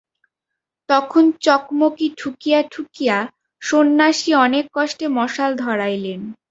[0.89, 3.17] তখন চকমকি ঠুকিয়া ঠুকিয়া
[3.61, 6.21] সন্ন্যাসী অনেক কষ্টে মশাল ধরাইলেন।